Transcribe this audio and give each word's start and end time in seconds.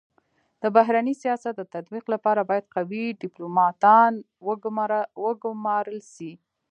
د 0.61 0.63
بهرني 0.75 1.13
سیاست 1.23 1.53
د 1.57 1.61
تطبیق 1.75 2.05
لپاره 2.13 2.47
بايد 2.49 2.65
قوي 2.75 3.05
ډيپلوماتان 3.23 4.11
و 5.23 5.29
ګمارل 5.53 5.99
سي. 6.13 6.31